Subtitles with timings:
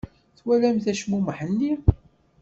[0.37, 1.73] Twalamt acmumeḥ-nni?